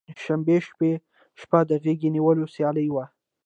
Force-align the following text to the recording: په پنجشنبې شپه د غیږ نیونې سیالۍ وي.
په 0.01 0.03
پنجشنبې 0.09 0.89
شپه 1.41 1.59
د 1.69 1.71
غیږ 1.83 2.01
نیونې 2.13 2.45
سیالۍ 2.55 2.87
وي. 2.93 3.05